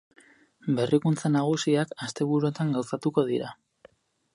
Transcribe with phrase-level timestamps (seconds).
[0.79, 3.57] Berrikuntza nagusiak asteburuetan gauzatuko dira.